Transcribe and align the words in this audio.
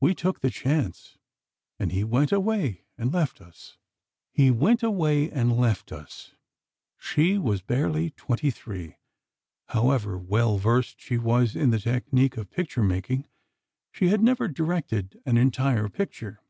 We 0.00 0.14
took 0.14 0.42
the 0.42 0.50
chance, 0.52 1.18
and 1.80 1.90
he 1.90 2.04
went 2.04 2.30
away 2.30 2.84
and 2.96 3.12
left 3.12 3.40
us." 3.40 3.78
"He 4.30 4.48
went 4.48 4.84
away 4.84 5.28
and 5.28 5.56
left 5.56 5.90
us!" 5.90 6.36
She 6.96 7.36
was 7.36 7.62
barely 7.62 8.10
twenty 8.10 8.52
three. 8.52 8.98
However 9.70 10.16
well 10.18 10.58
versed 10.58 11.00
she 11.00 11.18
was 11.18 11.56
in 11.56 11.70
the 11.70 11.80
technique 11.80 12.36
of 12.36 12.48
picture 12.48 12.84
making, 12.84 13.26
she 13.90 14.06
had 14.06 14.20
never 14.22 14.46
directed 14.46 15.20
an 15.26 15.36
entire 15.36 15.88
picture. 15.88 16.40